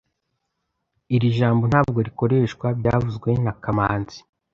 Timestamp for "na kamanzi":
3.43-4.19